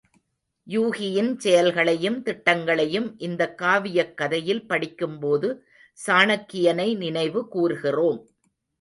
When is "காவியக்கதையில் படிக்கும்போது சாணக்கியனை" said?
3.61-6.97